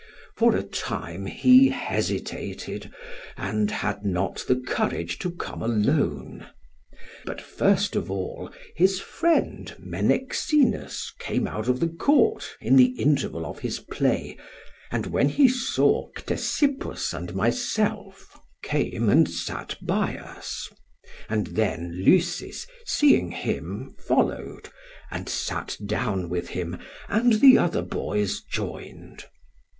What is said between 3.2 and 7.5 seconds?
and had not the courage to come alone; but